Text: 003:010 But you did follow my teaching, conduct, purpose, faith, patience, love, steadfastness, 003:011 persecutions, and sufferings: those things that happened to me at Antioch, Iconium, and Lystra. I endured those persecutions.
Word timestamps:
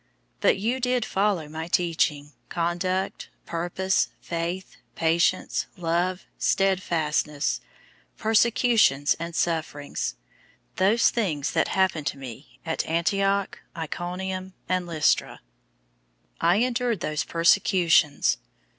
003:010 0.01 0.07
But 0.41 0.57
you 0.57 0.79
did 0.79 1.05
follow 1.05 1.47
my 1.47 1.67
teaching, 1.67 2.31
conduct, 2.49 3.29
purpose, 3.45 4.07
faith, 4.19 4.77
patience, 4.95 5.67
love, 5.77 6.25
steadfastness, 6.39 7.61
003:011 8.15 8.17
persecutions, 8.17 9.13
and 9.19 9.35
sufferings: 9.35 10.15
those 10.77 11.11
things 11.11 11.51
that 11.51 11.67
happened 11.67 12.07
to 12.07 12.17
me 12.17 12.59
at 12.65 12.83
Antioch, 12.87 13.59
Iconium, 13.77 14.55
and 14.67 14.87
Lystra. 14.87 15.39
I 16.39 16.55
endured 16.55 17.01
those 17.01 17.23
persecutions. 17.23 18.39